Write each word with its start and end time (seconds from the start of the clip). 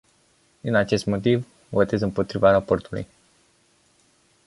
Din 0.61 0.75
acest 0.75 1.05
motiv, 1.05 1.45
votez 1.69 2.01
împotriva 2.01 2.51
raportului. 2.51 3.07